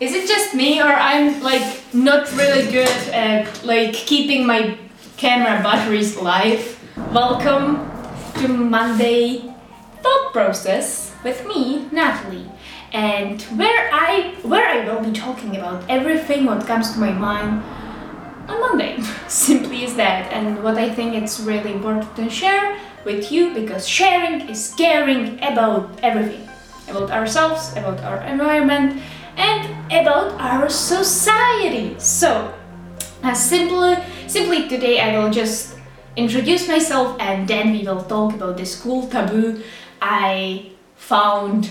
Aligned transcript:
Is 0.00 0.14
it 0.14 0.26
just 0.26 0.54
me 0.54 0.80
or 0.80 0.86
I'm 0.86 1.42
like 1.42 1.82
not 1.92 2.32
really 2.32 2.72
good 2.72 2.88
at 3.12 3.62
like 3.66 3.92
keeping 3.92 4.46
my 4.46 4.78
camera 5.18 5.62
batteries 5.62 6.16
alive? 6.16 6.80
Welcome 7.12 7.86
to 8.36 8.48
Monday 8.48 9.54
thought 10.00 10.32
process 10.32 11.14
with 11.22 11.46
me, 11.46 11.86
Natalie, 11.92 12.50
and 12.94 13.42
where 13.60 13.90
I 13.92 14.36
where 14.42 14.66
I 14.66 14.88
will 14.88 15.04
be 15.04 15.12
talking 15.12 15.58
about 15.58 15.84
everything 15.90 16.46
what 16.46 16.66
comes 16.66 16.92
to 16.92 16.98
my 16.98 17.12
mind 17.12 17.62
on 18.48 18.58
Monday. 18.58 19.02
Simply 19.28 19.84
is 19.84 19.96
that, 19.96 20.32
and 20.32 20.64
what 20.64 20.78
I 20.78 20.88
think 20.88 21.14
it's 21.14 21.40
really 21.40 21.74
important 21.74 22.16
to 22.16 22.30
share 22.30 22.80
with 23.04 23.30
you 23.30 23.52
because 23.52 23.86
sharing 23.86 24.48
is 24.48 24.72
caring 24.78 25.36
about 25.42 26.00
everything, 26.02 26.48
about 26.88 27.10
ourselves, 27.10 27.72
about 27.72 28.00
our 28.00 28.22
environment 28.22 29.02
and 29.36 29.79
about 29.90 30.40
our 30.40 30.68
society. 30.68 31.98
So, 31.98 32.54
uh, 33.22 33.34
simply, 33.34 33.96
simply 34.26 34.68
today 34.68 35.00
I 35.00 35.18
will 35.18 35.30
just 35.30 35.76
introduce 36.16 36.68
myself 36.68 37.16
and 37.20 37.46
then 37.46 37.72
we 37.72 37.82
will 37.82 38.02
talk 38.02 38.34
about 38.34 38.56
this 38.56 38.80
cool 38.80 39.08
taboo 39.08 39.62
I 40.00 40.72
found 40.96 41.70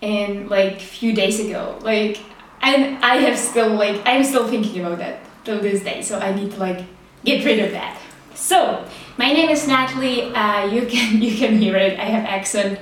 in 0.00 0.48
like 0.48 0.80
few 0.80 1.12
days 1.12 1.40
ago. 1.40 1.78
Like, 1.82 2.20
and 2.62 3.02
I 3.04 3.16
have 3.16 3.38
still 3.38 3.74
like 3.74 4.00
I'm 4.04 4.24
still 4.24 4.48
thinking 4.48 4.84
about 4.84 4.98
that 4.98 5.20
till 5.44 5.60
this 5.60 5.82
day. 5.82 6.02
So 6.02 6.18
I 6.18 6.34
need 6.34 6.52
to 6.52 6.58
like 6.58 6.84
get 7.24 7.44
rid 7.44 7.58
of 7.60 7.72
that. 7.72 7.98
So 8.34 8.84
my 9.16 9.32
name 9.32 9.50
is 9.50 9.66
Natalie. 9.66 10.32
Uh, 10.34 10.66
you 10.66 10.86
can 10.86 11.20
you 11.26 11.36
can 11.36 11.58
hear 11.58 11.76
it. 11.76 11.98
I 11.98 12.04
have 12.04 12.24
accent. 12.24 12.78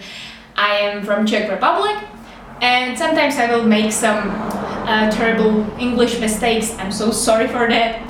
I 0.56 0.76
am 0.76 1.04
from 1.04 1.26
Czech 1.26 1.50
Republic 1.50 1.96
and 2.60 2.98
sometimes 2.98 3.36
I 3.36 3.54
will 3.54 3.64
make 3.64 3.92
some 3.92 4.30
uh, 4.30 5.10
terrible 5.10 5.66
English 5.78 6.20
mistakes. 6.20 6.74
I'm 6.78 6.92
so 6.92 7.10
sorry 7.10 7.48
for 7.48 7.68
that. 7.68 8.02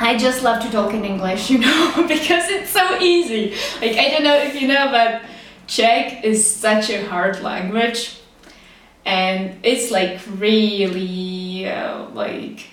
I 0.00 0.16
just 0.16 0.42
love 0.42 0.62
to 0.62 0.70
talk 0.70 0.94
in 0.94 1.04
English, 1.04 1.50
you 1.52 1.58
know, 1.58 2.04
because 2.08 2.48
it's 2.48 2.70
so 2.70 2.98
easy. 3.00 3.50
Like, 3.80 3.96
I 3.96 4.10
don't 4.10 4.24
know 4.24 4.36
if 4.36 4.60
you 4.60 4.68
know, 4.68 4.88
but 4.90 5.22
Czech 5.66 6.24
is 6.24 6.44
such 6.44 6.88
a 6.90 7.04
hard 7.06 7.42
language, 7.42 8.20
and 9.04 9.58
it's 9.62 9.90
like 9.90 10.20
really 10.38 11.68
uh, 11.68 12.08
like 12.10 12.66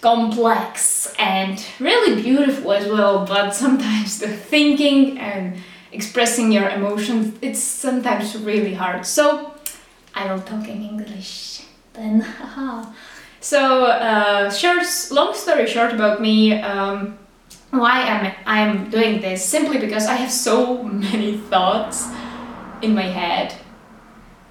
complex 0.00 1.12
and 1.18 1.64
really 1.78 2.22
beautiful 2.22 2.72
as 2.72 2.88
well. 2.88 3.26
But 3.26 3.50
sometimes 3.50 4.18
the 4.18 4.28
thinking 4.28 5.18
and 5.18 5.56
expressing 5.92 6.52
your 6.52 6.68
emotions 6.68 7.36
it's 7.42 7.60
sometimes 7.60 8.36
really 8.38 8.74
hard. 8.74 9.04
So 9.06 9.54
i 10.14 10.32
will 10.32 10.40
talk 10.42 10.66
in 10.68 10.82
english 10.82 11.62
then 11.92 12.26
so 13.40 13.84
uh, 13.86 14.50
short 14.50 14.82
long 15.10 15.34
story 15.34 15.66
short 15.66 15.92
about 15.92 16.20
me 16.20 16.60
um, 16.60 17.16
why 17.70 18.00
am 18.00 18.34
i'm 18.46 18.90
doing 18.90 19.20
this 19.20 19.44
simply 19.44 19.78
because 19.78 20.06
i 20.06 20.14
have 20.14 20.30
so 20.30 20.82
many 21.08 21.36
thoughts 21.36 22.08
in 22.82 22.94
my 22.94 23.02
head. 23.02 23.54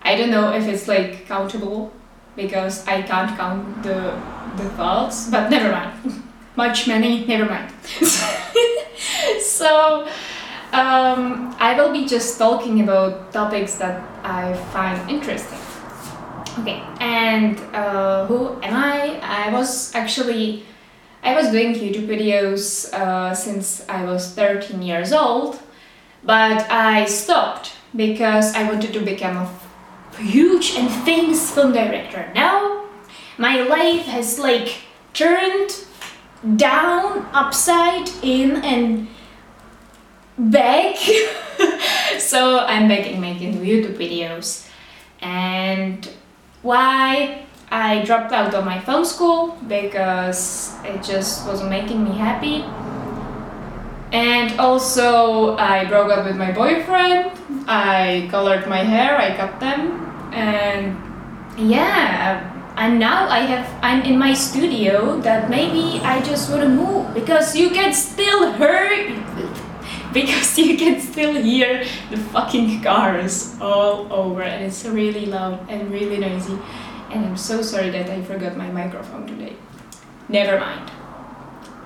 I 0.04 0.16
don't 0.16 0.30
know 0.30 0.54
if 0.54 0.68
it's 0.68 0.88
like 0.88 1.26
countable 1.26 1.92
because 2.36 2.88
i 2.88 3.02
can't 3.02 3.36
count 3.36 3.84
the 3.84 4.14
the 4.56 4.70
thoughts 4.78 5.30
but 5.30 5.50
never 5.50 5.72
mind. 5.72 6.24
Much 6.56 6.88
many 6.88 7.26
never 7.26 7.46
mind. 7.46 7.72
So 9.42 10.08
um, 10.74 11.56
I 11.60 11.76
will 11.78 11.92
be 11.92 12.06
just 12.06 12.38
talking 12.38 12.82
about 12.82 13.34
topics 13.34 13.76
that 13.76 14.04
I 14.24 14.54
find 14.72 15.10
interesting. 15.10 15.60
Okay, 16.60 16.84
and 17.00 17.60
uh, 17.74 18.26
who 18.26 18.62
am 18.62 18.76
I? 18.76 19.20
I 19.22 19.52
was 19.52 19.96
actually 19.96 20.66
I 21.24 21.36
was 21.36 21.52
doing 21.52 21.74
YouTube 21.74 22.08
videos 22.08 22.94
uh, 22.94 23.36
since 23.36 23.88
I 23.90 24.04
was 24.06 24.34
13 24.34 24.82
years 24.82 25.12
old, 25.12 25.60
but 26.24 26.70
I 26.72 27.06
stopped 27.06 27.74
because 27.96 28.56
I 28.56 28.64
wanted 28.64 28.94
to 28.94 29.02
become 29.02 29.38
a 29.38 30.22
huge 30.22 30.76
and 30.76 30.90
famous 31.04 31.52
film 31.52 31.74
director. 31.74 32.32
Now 32.34 32.86
my 33.38 33.62
life 33.64 34.06
has 34.06 34.40
like 34.40 34.82
turned 35.14 35.86
down, 36.56 37.28
upside 37.34 38.10
in, 38.24 38.58
and 38.64 39.08
back. 40.40 40.96
So 42.18 42.60
i'm 42.60 42.88
back 42.88 43.06
in 43.08 43.20
making 43.22 43.56
youtube 43.58 43.98
videos. 43.98 44.68
And 45.22 46.08
why 46.62 47.46
i 47.72 48.04
dropped 48.04 48.32
out 48.32 48.54
of 48.54 48.66
my 48.66 48.80
film 48.80 49.06
school? 49.06 49.58
Because 49.68 50.76
it 50.84 51.04
just 51.04 51.48
wasn't 51.48 51.70
making 51.70 52.04
me 52.04 52.12
happy. 52.12 52.64
And 54.12 54.60
also 54.60 55.56
i 55.58 55.86
broke 55.86 56.12
up 56.12 56.26
with 56.26 56.36
my 56.36 56.52
boyfriend. 56.52 57.32
I 57.68 58.28
colored 58.32 58.68
my 58.68 58.84
hair 58.84 59.18
i 59.18 59.36
cut 59.36 59.60
them. 59.60 60.06
And 60.34 60.98
yeah 61.58 62.60
and 62.80 62.98
now 62.98 63.28
I 63.28 63.40
have 63.40 63.68
I'm 63.84 64.04
in 64.04 64.18
my 64.18 64.34
studio 64.34 65.20
that 65.22 65.50
maybe 65.50 66.00
I 66.02 66.22
just 66.22 66.50
want 66.50 66.64
to 66.64 66.70
move 66.70 67.14
because 67.14 67.54
you 67.54 67.72
can 67.72 67.94
still 67.94 68.54
hear 68.54 69.20
because 70.14 70.58
you 70.58 70.78
can 70.78 71.00
still 71.00 71.34
hear 71.34 71.86
the 72.10 72.18
fucking 72.18 72.82
cars 72.82 73.56
all 73.62 74.12
over 74.12 74.42
and 74.42 74.66
it's 74.66 74.86
really 74.86 75.26
loud 75.26 75.70
and 75.70 75.92
really 75.92 76.18
noisy 76.18 76.58
and 77.12 77.26
I'm 77.26 77.38
so 77.38 77.62
sorry 77.62 77.90
that 77.90 78.10
I 78.10 78.22
forgot 78.22 78.56
my 78.56 78.70
microphone 78.70 79.26
today. 79.26 79.56
Never 80.28 80.60
mind. 80.60 80.92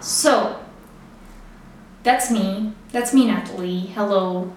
So, 0.01 0.59
that's 2.03 2.29
me. 2.29 2.73
That's 2.91 3.13
me, 3.13 3.27
Natalie. 3.27 3.87
Hello. 3.95 4.53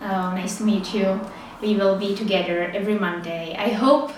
Oh, 0.00 0.06
nice 0.06 0.58
to 0.58 0.64
meet 0.64 0.94
you. 0.94 1.20
We 1.60 1.76
will 1.76 1.98
be 1.98 2.14
together 2.14 2.70
every 2.72 2.96
Monday. 2.96 3.56
I 3.58 3.70
hope 3.70 4.12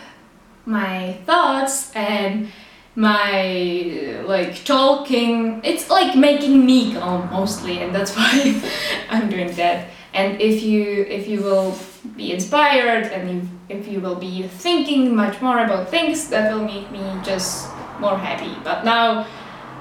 my 0.67 1.15
thoughts 1.25 1.95
and 1.95 2.51
my 2.97 4.23
like 4.25 4.65
talking 4.65 5.61
it's 5.63 5.91
like 5.91 6.17
making 6.17 6.65
me 6.65 6.95
calm 6.95 7.31
mostly 7.31 7.79
and 7.81 7.95
that's 7.95 8.17
why 8.17 8.63
i'm 9.11 9.29
doing 9.29 9.53
that. 9.57 9.91
And 10.15 10.41
if 10.41 10.63
you 10.63 11.03
if 11.11 11.29
you 11.29 11.43
will 11.43 11.77
be 12.17 12.33
inspired 12.33 13.05
and 13.13 13.31
you, 13.31 13.49
if 13.69 13.87
you 13.87 14.01
will 14.01 14.15
be 14.15 14.49
thinking 14.49 15.15
much 15.15 15.43
more 15.43 15.63
about 15.63 15.91
things 15.91 16.29
that 16.31 16.51
will 16.53 16.65
make 16.65 16.91
me 16.91 17.05
just 17.23 17.69
more 18.01 18.17
happy. 18.17 18.57
But 18.65 18.85
now 18.85 19.27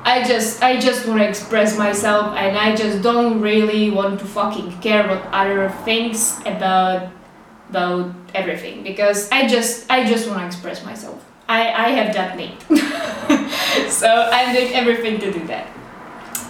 i 0.05 0.23
just 0.23 0.61
i 0.61 0.79
just 0.79 1.07
want 1.07 1.19
to 1.19 1.27
express 1.27 1.77
myself 1.77 2.35
and 2.37 2.55
i 2.55 2.75
just 2.75 3.01
don't 3.01 3.41
really 3.41 3.89
want 3.89 4.19
to 4.19 4.25
fucking 4.25 4.71
care 4.79 5.07
what 5.07 5.25
other 5.31 5.69
thinks 5.83 6.39
about 6.41 7.11
about 7.69 8.13
everything 8.35 8.83
because 8.83 9.29
i 9.31 9.47
just 9.47 9.89
i 9.89 10.05
just 10.05 10.29
want 10.29 10.39
to 10.39 10.45
express 10.45 10.85
myself 10.85 11.25
I, 11.47 11.61
I 11.71 11.89
have 11.89 12.13
that 12.13 12.37
need. 12.37 12.59
so 13.89 14.29
I'm 14.31 14.55
doing 14.55 14.73
everything 14.73 15.19
to 15.19 15.31
do 15.31 15.45
that. 15.47 15.67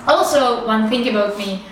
Also, 0.07 0.65
one 0.65 0.89
thing 0.89 1.09
about 1.09 1.37
me, 1.37 1.63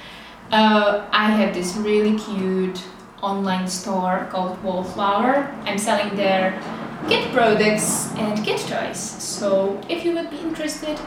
uh, 0.52 1.08
I 1.12 1.32
have 1.32 1.54
this 1.54 1.76
really 1.78 2.18
cute 2.18 2.82
online 3.22 3.68
store 3.68 4.28
called 4.30 4.62
Wallflower. 4.64 5.56
I'm 5.64 5.78
selling 5.78 6.16
their 6.16 6.60
kid 7.08 7.32
products 7.34 8.12
and 8.18 8.44
kid 8.44 8.60
toys. 8.60 9.00
So 9.00 9.80
if 9.90 10.04
you 10.04 10.14
would 10.16 10.30
be 10.30 10.40
interested, 10.40 11.00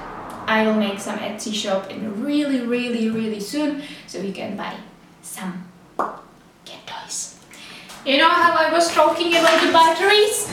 I 0.46 0.64
will 0.64 0.74
make 0.74 0.98
some 1.00 1.18
Etsy 1.18 1.52
shop 1.52 1.90
in 1.90 2.24
really, 2.24 2.60
really, 2.60 3.10
really 3.10 3.40
soon 3.40 3.82
so 4.06 4.20
you 4.20 4.32
can 4.32 4.56
buy 4.56 4.74
some 5.22 5.68
kid 6.64 6.80
toys. 6.86 7.38
You 8.06 8.18
know 8.18 8.28
how 8.28 8.54
I 8.54 8.72
was 8.72 8.90
talking 8.92 9.36
about 9.36 9.60
the 9.60 9.72
batteries? 9.72 10.48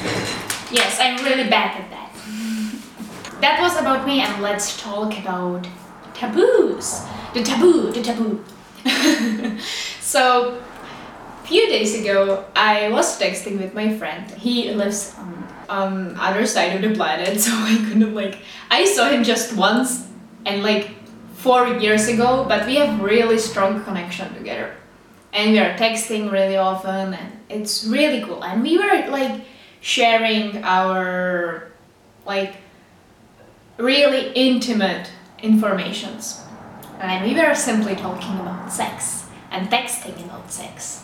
Yes, 0.72 1.00
I'm 1.00 1.24
really 1.24 1.50
bad 1.50 1.82
at 1.82 1.90
that. 1.90 2.10
that 3.42 3.60
was 3.62 3.78
about 3.80 4.08
me, 4.08 4.22
and 4.22 4.42
let's 4.42 4.82
talk 4.82 5.18
about 5.20 5.68
taboos. 6.14 7.02
The 7.34 7.44
taboo, 7.44 7.92
the 7.92 8.02
taboo. 8.02 8.44
so, 10.00 10.62
a 11.44 11.48
few 11.48 11.68
days 11.68 12.00
ago, 12.00 12.46
I 12.56 12.90
was 12.90 13.20
texting 13.20 13.60
with 13.60 13.74
my 13.74 13.98
friend. 13.98 14.30
He 14.32 14.72
lives 14.72 15.16
on, 15.18 15.48
on 15.70 16.18
other 16.20 16.46
side 16.46 16.76
of 16.76 16.90
the 16.90 16.96
planet, 16.96 17.40
so 17.46 17.52
I 17.54 17.78
couldn't 17.88 18.16
like. 18.16 18.40
I 18.72 18.86
saw 18.86 19.10
him 19.10 19.24
just 19.24 19.56
once, 19.56 20.08
and 20.46 20.64
like 20.64 20.92
four 21.36 21.68
years 21.68 22.08
ago, 22.08 22.46
but 22.48 22.66
we 22.66 22.76
have 22.76 23.02
really 23.02 23.38
strong 23.38 23.84
connection 23.84 24.34
together, 24.34 24.76
and 25.34 25.52
we 25.52 25.60
are 25.60 25.76
texting 25.78 26.32
really 26.32 26.58
often, 26.58 27.14
and 27.14 27.40
it's 27.50 27.86
really 27.86 28.24
cool. 28.24 28.44
And 28.44 28.64
we 28.64 28.78
were 28.78 29.08
like 29.10 29.42
sharing 29.84 30.64
our 30.64 31.68
like 32.26 32.56
really 33.78 34.32
intimate 34.32 35.12
informations. 35.44 36.42
And 37.02 37.26
we 37.26 37.36
were 37.36 37.54
simply 37.54 37.96
talking 37.96 38.40
about 38.40 38.72
sex 38.72 39.28
and 39.52 39.68
texting 39.70 40.24
about 40.24 40.50
sex. 40.50 41.04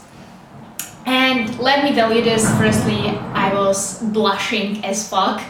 And 1.05 1.59
let 1.59 1.83
me 1.83 1.93
tell 1.93 2.13
you 2.13 2.23
this. 2.23 2.47
Firstly, 2.57 3.09
I 3.33 3.53
was 3.53 4.01
blushing 4.01 4.83
as 4.85 5.09
fuck. 5.09 5.41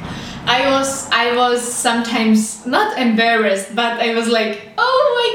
I 0.46 0.72
was 0.72 1.08
I 1.12 1.36
was 1.36 1.62
sometimes 1.62 2.66
not 2.66 2.98
embarrassed, 2.98 3.76
but 3.76 4.00
I 4.00 4.16
was 4.16 4.28
like, 4.28 4.74
oh 4.78 5.02
my 5.20 5.30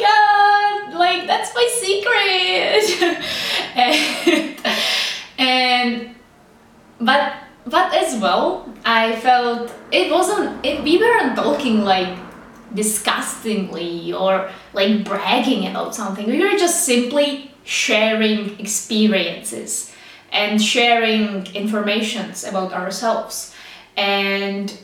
god, 0.91 0.99
like 0.99 1.26
that's 1.29 1.55
my 1.55 1.69
secret. 1.79 2.85
and, 3.76 4.58
and 5.38 6.14
but 7.00 7.44
but 7.67 7.95
as 7.95 8.21
well, 8.21 8.69
I 8.85 9.17
felt 9.17 9.73
it 9.91 10.11
wasn't. 10.11 10.63
We 10.63 10.99
weren't 10.99 11.37
talking 11.37 11.85
like 11.85 12.19
disgustingly 12.75 14.13
or 14.13 14.51
like 14.73 15.05
bragging 15.05 15.67
about 15.69 15.95
something. 15.95 16.27
We 16.27 16.43
were 16.43 16.59
just 16.59 16.85
simply 16.85 17.53
sharing 17.65 18.59
experiences 18.61 19.93
and 20.31 20.61
sharing 20.61 21.47
informations 21.55 22.45
about 22.45 22.73
ourselves 22.73 23.55
and 23.97 24.77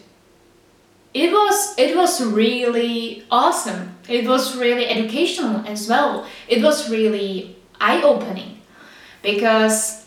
it 1.13 1.33
was 1.33 1.75
it 1.77 1.97
was 1.97 2.25
really 2.25 3.25
awesome 3.31 3.97
it 4.09 4.27
was 4.27 4.57
really 4.57 4.87
educational 4.87 5.67
as 5.67 5.89
well 5.89 6.25
it 6.49 6.63
was 6.63 6.89
really 6.89 7.57
eye-opening 7.81 8.61
because 9.23 10.07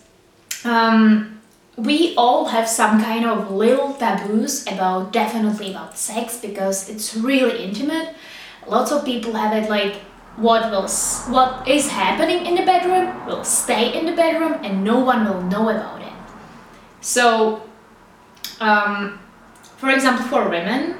um, 0.64 1.42
we 1.76 2.16
all 2.16 2.46
have 2.46 2.70
some 2.70 3.02
kind 3.02 3.26
of 3.26 3.52
little 3.52 3.94
taboos 3.94 4.66
about 4.68 5.12
definitely 5.12 5.72
about 5.72 5.98
sex 5.98 6.40
because 6.40 6.90
it's 6.90 7.16
really 7.16 7.64
intimate. 7.64 8.14
Lots 8.68 8.92
of 8.92 9.04
people 9.04 9.34
have 9.34 9.54
it 9.56 9.70
like 9.70 9.96
what 10.38 10.72
will 10.72 10.88
what 11.34 11.68
is 11.68 11.90
happening 11.90 12.46
in 12.46 12.56
the 12.56 12.66
bedroom 12.66 13.26
will 13.26 13.44
stay 13.44 13.98
in 13.98 14.06
the 14.06 14.14
bedroom 14.14 14.54
and 14.64 14.84
no 14.84 15.00
one 15.00 15.26
will 15.26 15.42
know 15.42 15.70
about 15.70 16.02
it. 16.02 16.14
So 17.02 17.64
um, 18.60 19.20
for 19.78 19.90
example 19.90 20.26
for 20.26 20.50
women 20.50 20.96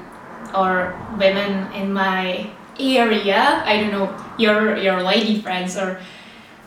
or 0.54 0.94
women 1.18 1.72
in 1.72 1.92
my 1.92 2.50
area 2.78 3.62
i 3.64 3.80
don't 3.80 3.92
know 3.92 4.10
your 4.36 4.76
your 4.76 5.02
lady 5.02 5.40
friends 5.40 5.76
or 5.76 6.00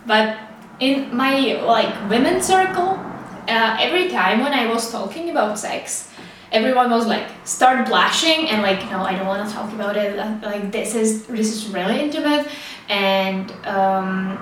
but 0.05 0.37
in 0.79 1.15
my 1.15 1.61
like 1.63 1.93
women 2.09 2.41
circle 2.41 2.97
uh, 3.47 3.77
every 3.79 4.09
time 4.09 4.39
when 4.39 4.53
i 4.53 4.67
was 4.67 4.91
talking 4.91 5.29
about 5.29 5.57
sex 5.57 6.09
everyone 6.51 6.89
was 6.89 7.05
like 7.05 7.27
start 7.43 7.87
blushing 7.87 8.47
and 8.49 8.61
like 8.61 8.79
no 8.89 9.01
i 9.01 9.13
don't 9.15 9.27
want 9.27 9.47
to 9.47 9.53
talk 9.53 9.71
about 9.73 9.97
it. 9.97 10.15
Like 10.41 10.71
this 10.71 10.95
is 10.95 11.25
this 11.27 11.53
is 11.53 11.67
really 11.69 11.99
intimate. 11.99 12.47
And 12.89 13.51
um, 13.65 14.37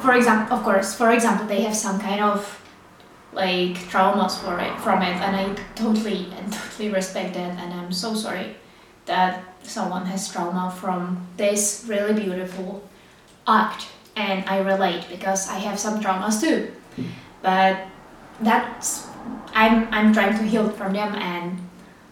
for 0.00 0.14
example 0.14 0.56
of 0.56 0.62
course 0.62 0.94
for 0.94 1.10
example 1.12 1.46
they 1.46 1.62
have 1.62 1.76
some 1.76 1.98
kind 2.00 2.20
of 2.20 2.60
like 3.32 3.74
traumas 3.90 4.38
for 4.38 4.58
it 4.60 4.78
from 4.80 5.00
it 5.02 5.16
and 5.24 5.34
i 5.34 5.54
totally 5.74 6.28
and 6.36 6.52
totally 6.52 6.90
respect 6.90 7.32
that 7.34 7.58
and 7.58 7.72
i'm 7.72 7.90
so 7.90 8.14
sorry 8.14 8.54
that 9.06 9.42
someone 9.62 10.04
has 10.04 10.30
trauma 10.30 10.70
from 10.70 11.26
this 11.36 11.84
really 11.88 12.12
beautiful 12.12 12.82
act. 13.46 13.86
And 14.14 14.44
i 14.48 14.58
relate 14.58 15.06
because 15.08 15.48
i 15.48 15.58
have 15.58 15.78
some 15.78 16.00
traumas 16.00 16.40
too. 16.40 16.70
But 17.42 17.86
that's 18.40 19.06
I'm 19.54 19.88
I'm 19.92 20.12
trying 20.12 20.36
to 20.38 20.44
heal 20.44 20.68
from 20.70 20.92
them, 20.92 21.14
and 21.14 21.58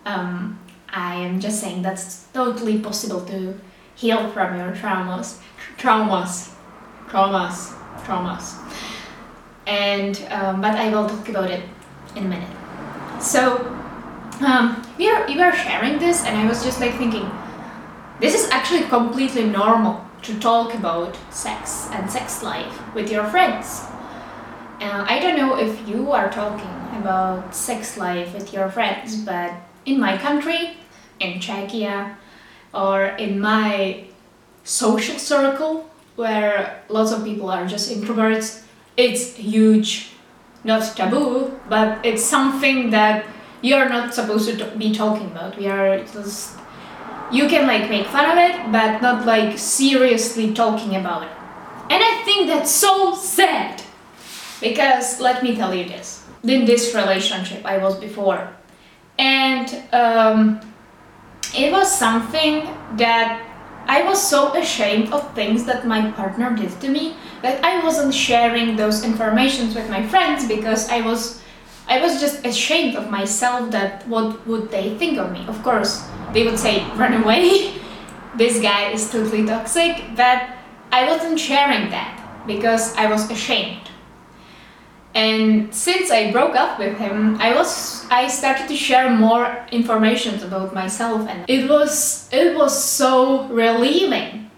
um, 0.04 0.58
I 0.88 1.14
am 1.16 1.40
just 1.40 1.60
saying 1.60 1.82
that's 1.82 2.26
totally 2.32 2.78
possible 2.78 3.24
to 3.26 3.58
heal 3.94 4.30
from 4.30 4.58
your 4.58 4.72
traumas, 4.72 5.38
traumas, 5.78 6.54
traumas, 7.08 7.74
traumas. 8.04 8.56
And 9.66 10.20
um, 10.30 10.60
but 10.60 10.74
I 10.74 10.90
will 10.90 11.08
talk 11.08 11.28
about 11.28 11.50
it 11.50 11.62
in 12.16 12.26
a 12.26 12.28
minute. 12.28 12.50
So 13.20 13.66
um, 14.40 14.82
we 14.98 15.08
are 15.08 15.26
we 15.26 15.36
were 15.36 15.52
sharing 15.52 15.98
this, 15.98 16.24
and 16.24 16.36
I 16.36 16.46
was 16.46 16.62
just 16.62 16.80
like 16.80 16.94
thinking, 16.96 17.30
this 18.20 18.34
is 18.34 18.50
actually 18.50 18.82
completely 18.82 19.44
normal 19.44 20.04
to 20.22 20.38
talk 20.38 20.74
about 20.74 21.16
sex 21.30 21.88
and 21.92 22.10
sex 22.10 22.42
life 22.42 22.94
with 22.94 23.10
your 23.10 23.24
friends. 23.24 23.86
Uh, 24.80 25.04
I 25.06 25.18
don't 25.18 25.36
know 25.36 25.58
if 25.58 25.86
you 25.86 26.10
are 26.12 26.30
talking 26.30 26.70
about 26.98 27.54
sex 27.54 27.98
life 27.98 28.32
with 28.32 28.52
your 28.54 28.70
friends, 28.70 29.16
but 29.16 29.52
in 29.84 30.00
my 30.00 30.16
country, 30.16 30.78
in 31.18 31.38
Czechia, 31.38 32.16
or 32.72 33.04
in 33.04 33.38
my 33.38 34.04
social 34.64 35.18
circle, 35.18 35.90
where 36.16 36.82
lots 36.88 37.12
of 37.12 37.24
people 37.24 37.50
are 37.50 37.66
just 37.66 37.90
introverts, 37.90 38.62
it's 38.96 39.36
huge, 39.36 40.12
not 40.64 40.96
taboo, 40.96 41.60
but 41.68 42.04
it's 42.04 42.24
something 42.24 42.88
that 42.90 43.26
you're 43.60 43.88
not 43.88 44.14
supposed 44.14 44.58
to 44.58 44.64
be 44.78 44.94
talking 44.94 45.26
about. 45.26 45.58
We 45.58 45.66
are 45.68 46.02
just 46.04 46.58
you 47.30 47.48
can 47.48 47.66
like 47.66 47.90
make 47.90 48.06
fun 48.06 48.30
of 48.30 48.38
it, 48.38 48.72
but 48.72 49.02
not 49.02 49.26
like 49.26 49.58
seriously 49.58 50.54
talking 50.54 50.96
about 50.96 51.24
it. 51.24 51.32
And 51.90 52.02
I 52.02 52.22
think 52.24 52.48
that's 52.48 52.70
so 52.70 53.14
sad. 53.14 53.82
Because 54.60 55.20
let 55.20 55.42
me 55.42 55.56
tell 55.56 55.74
you 55.74 55.84
this 55.84 56.26
in 56.44 56.64
this 56.64 56.94
relationship 56.94 57.64
I 57.64 57.78
was 57.78 57.98
before. 57.98 58.48
And 59.18 59.68
um, 59.92 60.60
it 61.54 61.72
was 61.72 61.90
something 61.90 62.68
that 62.96 63.46
I 63.86 64.02
was 64.02 64.22
so 64.22 64.54
ashamed 64.54 65.12
of 65.12 65.34
things 65.34 65.64
that 65.64 65.86
my 65.86 66.10
partner 66.12 66.54
did 66.54 66.80
to 66.80 66.88
me 66.88 67.16
that 67.42 67.64
I 67.64 67.82
wasn't 67.82 68.14
sharing 68.14 68.76
those 68.76 69.04
informations 69.04 69.74
with 69.74 69.88
my 69.90 70.06
friends 70.06 70.46
because 70.46 70.88
I 70.88 71.00
was 71.00 71.42
I 71.88 72.00
was 72.00 72.20
just 72.20 72.46
ashamed 72.46 72.94
of 72.94 73.10
myself 73.10 73.72
that 73.72 74.06
what 74.06 74.46
would 74.46 74.70
they 74.70 74.96
think 74.96 75.18
of 75.18 75.32
me. 75.32 75.44
Of 75.48 75.60
course, 75.64 76.06
they 76.32 76.44
would 76.44 76.58
say 76.58 76.84
run 76.94 77.24
away. 77.24 77.74
this 78.36 78.62
guy 78.62 78.92
is 78.92 79.10
totally 79.10 79.44
toxic, 79.44 79.98
but 80.14 80.54
I 80.92 81.04
wasn't 81.08 81.40
sharing 81.40 81.90
that 81.90 82.14
because 82.46 82.94
I 82.94 83.10
was 83.10 83.28
ashamed 83.28 83.89
and 85.14 85.74
since 85.74 86.10
i 86.10 86.30
broke 86.30 86.54
up 86.54 86.78
with 86.78 86.96
him 86.98 87.36
i 87.40 87.52
was 87.54 88.06
i 88.10 88.28
started 88.28 88.68
to 88.68 88.76
share 88.76 89.10
more 89.10 89.66
information 89.72 90.40
about 90.44 90.72
myself 90.72 91.28
and 91.28 91.44
it 91.48 91.68
was 91.68 92.28
it 92.32 92.56
was 92.56 92.72
so 92.84 93.48
relieving 93.48 94.50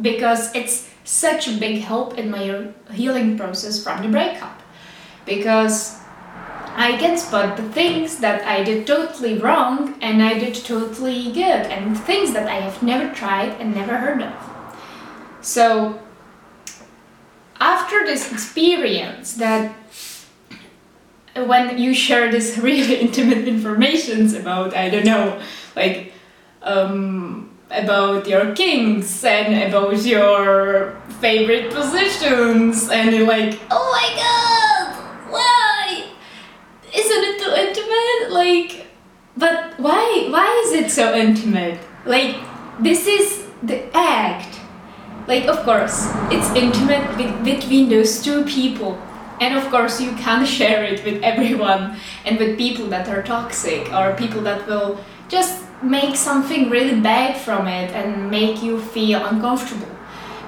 because 0.00 0.54
it's 0.54 0.88
such 1.04 1.48
a 1.48 1.52
big 1.52 1.82
help 1.82 2.18
in 2.18 2.30
my 2.30 2.68
healing 2.92 3.36
process 3.36 3.82
from 3.82 4.02
the 4.02 4.08
breakup. 4.08 4.60
Because 5.26 5.98
i 6.74 6.96
can 6.96 7.18
spot 7.18 7.54
the 7.58 7.68
things 7.74 8.18
that 8.18 8.42
i 8.46 8.64
did 8.64 8.86
totally 8.86 9.36
wrong 9.38 9.94
and 10.00 10.22
i 10.22 10.38
did 10.38 10.54
totally 10.54 11.30
good 11.30 11.66
and 11.74 11.98
things 12.00 12.32
that 12.32 12.48
i 12.48 12.54
have 12.54 12.82
never 12.82 13.14
tried 13.14 13.50
and 13.60 13.74
never 13.74 13.98
heard 13.98 14.22
of. 14.22 14.32
So 15.42 16.00
after 17.62 18.04
this 18.04 18.32
experience 18.32 19.34
that 19.34 19.74
when 21.34 21.78
you 21.78 21.94
share 21.94 22.30
this 22.30 22.58
really 22.68 22.96
intimate 23.06 23.46
informations 23.46 24.34
about 24.34 24.74
i 24.74 24.88
don't 24.88 25.06
know 25.06 25.40
like 25.76 26.12
um, 26.62 27.50
about 27.70 28.28
your 28.28 28.54
kinks 28.54 29.24
and 29.24 29.50
about 29.68 30.00
your 30.04 30.94
favorite 31.20 31.72
positions 31.72 32.88
and 32.90 33.14
you're 33.14 33.26
like 33.26 33.58
oh 33.70 33.86
my 33.96 34.08
god 34.22 34.52
why? 35.32 36.04
Isn't 36.94 37.24
it 37.24 37.40
too 37.40 37.52
intimate? 37.56 38.32
Like 38.32 38.86
but 39.36 39.80
why 39.80 40.26
why 40.28 40.62
is 40.66 40.72
it 40.72 40.90
so 40.90 41.14
intimate? 41.14 41.80
Like 42.04 42.36
this 42.78 43.06
is 43.06 43.44
the 43.62 43.84
act 43.96 44.51
like 45.26 45.46
of 45.46 45.58
course 45.64 46.08
it's 46.30 46.48
intimate 46.54 47.44
between 47.44 47.88
those 47.88 48.22
two 48.22 48.44
people 48.44 49.00
and 49.42 49.56
of 49.56 49.68
course, 49.72 50.00
you 50.00 50.12
can't 50.12 50.46
share 50.58 50.84
it 50.84 51.04
with 51.04 51.20
everyone 51.22 51.96
and 52.24 52.38
with 52.38 52.56
people 52.56 52.86
that 52.88 53.08
are 53.08 53.22
toxic 53.22 53.92
or 53.92 54.14
people 54.14 54.40
that 54.42 54.66
will 54.68 55.00
just 55.28 55.64
make 55.82 56.14
something 56.14 56.70
really 56.70 57.00
bad 57.00 57.36
from 57.36 57.66
it 57.66 57.90
and 57.90 58.30
make 58.30 58.62
you 58.62 58.80
feel 58.80 59.24
uncomfortable. 59.26 59.88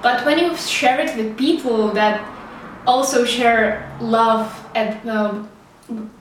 But 0.00 0.25
when 0.25 0.38
you 0.38 0.57
share 0.57 1.00
it 1.00 1.16
with 1.16 1.37
people 1.37 1.88
that 1.93 2.23
also 2.87 3.25
share 3.25 3.90
love 4.00 4.47
and, 4.76 5.11
um, 5.11 5.50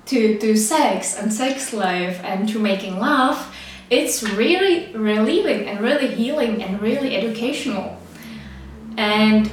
to, 0.06 0.40
to 0.40 0.58
sex 0.58 1.20
and 1.20 1.32
sex 1.32 1.74
life 1.74 2.20
and 2.24 2.50
to 2.50 2.58
making 2.58 2.98
love, 2.98 3.56
it's 3.92 4.24
really 4.24 4.92
relieving 4.96 5.68
and 5.68 5.80
really 5.80 6.08
healing 6.08 6.64
and 6.64 6.82
really 6.82 7.16
educational. 7.16 8.00
And 8.98 9.52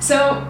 so 0.00 0.46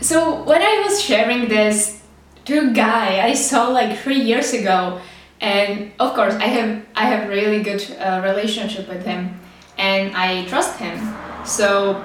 so 0.00 0.42
when 0.42 0.62
I 0.62 0.82
was 0.84 1.00
sharing 1.00 1.48
this 1.48 2.02
to 2.44 2.70
a 2.70 2.72
guy 2.72 3.24
I 3.26 3.34
saw 3.34 3.68
like 3.68 3.98
three 3.98 4.20
years 4.20 4.52
ago, 4.52 5.00
and 5.40 5.92
of 5.98 6.14
course 6.14 6.34
I 6.34 6.46
have 6.46 6.82
I 6.94 7.04
have 7.06 7.28
really 7.28 7.62
good 7.62 7.82
uh, 7.98 8.20
relationship 8.24 8.88
with 8.88 9.04
him, 9.04 9.38
and 9.78 10.16
I 10.16 10.44
trust 10.46 10.78
him. 10.78 10.98
So 11.44 12.02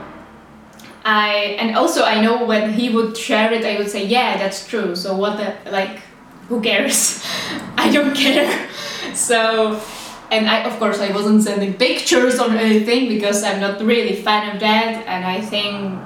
I 1.06 1.58
and 1.60 1.76
also 1.76 2.04
I 2.04 2.22
know 2.22 2.46
when 2.46 2.74
he 2.74 2.90
would 2.90 3.18
share 3.18 3.54
it, 3.54 3.64
I 3.66 3.78
would 3.78 3.90
say, 3.90 4.06
yeah, 4.06 4.38
that's 4.38 4.68
true. 4.68 4.96
So 4.96 5.16
what 5.16 5.38
the 5.38 5.72
like, 5.72 6.02
who 6.50 6.62
cares? 6.62 7.24
I 7.78 7.92
don't 7.92 8.16
care. 8.16 8.68
So, 9.18 9.82
and 10.32 10.50
I 10.50 10.64
of 10.64 10.78
course 10.80 11.00
I 11.00 11.12
wasn't 11.12 11.44
sending 11.44 11.74
pictures 11.74 12.40
or 12.40 12.52
anything 12.52 13.10
because 13.10 13.44
I'm 13.44 13.60
not 13.60 13.82
really 13.82 14.16
fan 14.16 14.54
of 14.54 14.60
that, 14.60 15.06
and 15.08 15.26
I 15.26 15.42
think 15.42 16.00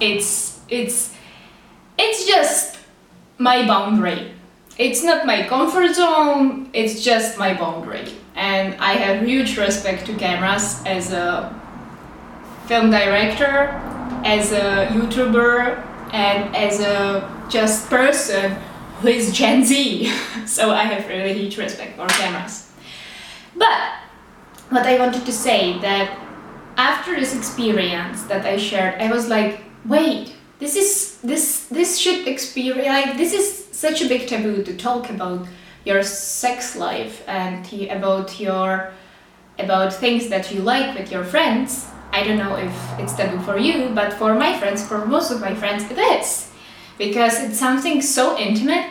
it's 0.00 0.60
it's 0.68 1.14
it's 1.98 2.26
just 2.26 2.78
my 3.38 3.66
boundary. 3.66 4.32
It's 4.76 5.02
not 5.02 5.26
my 5.26 5.46
comfort 5.48 5.94
zone. 5.94 6.70
It's 6.72 7.02
just 7.02 7.38
my 7.38 7.54
boundary, 7.54 8.06
and 8.34 8.74
I 8.80 8.92
have 8.92 9.26
huge 9.26 9.58
respect 9.58 10.06
to 10.06 10.14
cameras 10.14 10.82
as 10.86 11.12
a 11.12 11.54
film 12.68 12.90
director 12.90 13.80
as 14.24 14.52
a 14.52 14.88
YouTuber 14.92 15.84
and 16.12 16.54
as 16.54 16.80
a 16.80 17.46
just 17.48 17.88
person 17.88 18.52
who 19.00 19.08
is 19.08 19.32
Gen 19.32 19.64
Z. 19.64 20.12
so 20.46 20.70
I 20.70 20.84
have 20.84 21.08
really 21.08 21.32
huge 21.32 21.56
respect 21.56 21.96
for 21.96 22.06
cameras. 22.06 22.67
But 23.58 23.92
what 24.70 24.86
I 24.86 24.98
wanted 24.98 25.26
to 25.26 25.32
say 25.32 25.78
that 25.80 26.18
after 26.76 27.14
this 27.16 27.34
experience 27.34 28.22
that 28.24 28.46
I 28.46 28.56
shared, 28.56 29.00
I 29.00 29.12
was 29.12 29.28
like, 29.28 29.60
wait, 29.84 30.34
this 30.58 30.76
is 30.76 31.18
this 31.22 31.66
this 31.66 31.98
should 31.98 32.26
experience 32.26 32.86
like 32.86 33.16
this 33.16 33.32
is 33.32 33.68
such 33.72 34.02
a 34.02 34.08
big 34.08 34.26
taboo 34.26 34.62
to 34.64 34.76
talk 34.76 35.10
about 35.10 35.46
your 35.84 36.02
sex 36.02 36.76
life 36.76 37.22
and 37.28 37.72
about 37.90 38.40
your 38.40 38.92
about 39.58 39.92
things 39.92 40.28
that 40.28 40.52
you 40.52 40.60
like 40.62 40.96
with 40.98 41.12
your 41.12 41.24
friends 41.24 41.88
I 42.12 42.24
don't 42.24 42.38
know 42.38 42.56
if 42.56 42.72
it's 42.98 43.14
taboo 43.14 43.38
for 43.40 43.58
you, 43.58 43.90
but 43.94 44.14
for 44.14 44.34
my 44.34 44.58
friends, 44.58 44.86
for 44.86 45.04
most 45.04 45.30
of 45.30 45.40
my 45.40 45.54
friends, 45.54 45.84
it 45.90 45.98
is. 45.98 46.50
Because 46.96 47.38
it's 47.40 47.58
something 47.58 48.02
so 48.02 48.36
intimate, 48.38 48.86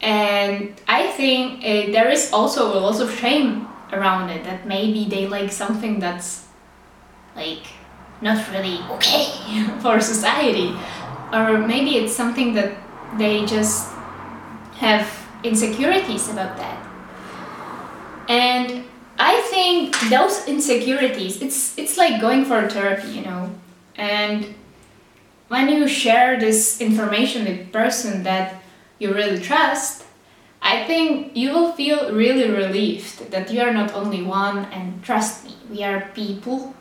and 0.00 0.72
I 0.88 1.08
think 1.08 1.64
it, 1.64 1.92
there 1.92 2.08
is 2.08 2.32
also 2.32 2.72
a 2.72 2.78
lot 2.78 3.00
of 3.00 3.10
shame 3.18 3.68
around 3.92 4.30
it 4.30 4.44
that 4.44 4.66
maybe 4.66 5.04
they 5.08 5.26
like 5.26 5.50
something 5.52 5.98
that's 5.98 6.46
like 7.36 7.66
not 8.20 8.50
really 8.52 8.78
okay 8.90 9.26
for 9.80 10.00
society, 10.00 10.76
or 11.32 11.58
maybe 11.58 11.96
it's 11.96 12.14
something 12.14 12.54
that 12.54 12.76
they 13.18 13.44
just 13.46 13.90
have 14.76 15.08
insecurities 15.42 16.28
about 16.28 16.56
that. 16.56 16.86
And 18.28 18.84
I 19.18 19.40
think 19.50 19.98
those 20.08 20.46
insecurities, 20.46 21.42
it's 21.42 21.76
it's 21.78 21.96
like 21.96 22.20
going 22.20 22.44
for 22.44 22.68
therapy, 22.68 23.08
you 23.08 23.22
know. 23.22 23.50
And 23.96 24.54
when 25.48 25.68
you 25.68 25.88
share 25.88 26.38
this 26.38 26.80
information 26.80 27.44
with 27.44 27.72
person 27.72 28.22
that 28.22 28.62
you 28.98 29.12
really 29.12 29.40
trust, 29.40 30.04
I 30.70 30.84
think 30.86 31.36
you 31.36 31.50
will 31.50 31.72
feel 31.72 32.14
really 32.14 32.48
relieved 32.48 33.32
that 33.32 33.50
you 33.50 33.60
are 33.60 33.74
not 33.74 33.92
only 33.92 34.22
one 34.22 34.66
and 34.66 35.02
trust 35.02 35.44
me, 35.44 35.56
we 35.68 35.82
are 35.82 36.08
people. 36.14 36.76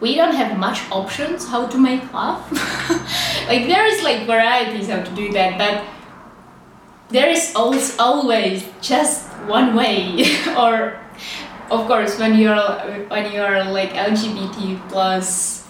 We 0.00 0.14
don't 0.14 0.34
have 0.34 0.56
much 0.56 0.80
options 0.90 1.46
how 1.46 1.66
to 1.66 1.76
make 1.76 2.00
love. 2.14 2.40
like 3.46 3.68
there 3.68 3.84
is 3.84 4.02
like 4.02 4.24
varieties 4.26 4.88
how 4.88 5.02
to 5.02 5.14
do 5.14 5.30
that, 5.32 5.58
but 5.58 5.84
there 7.10 7.28
is 7.28 7.52
always 7.54 8.66
just 8.80 9.28
one 9.44 9.76
way 9.76 10.24
or 10.56 10.96
of 11.70 11.86
course 11.86 12.18
when 12.18 12.38
you're 12.38 12.56
when 13.08 13.32
you're 13.32 13.64
like 13.64 13.90
lgbt 13.90 14.78
plus 14.88 15.66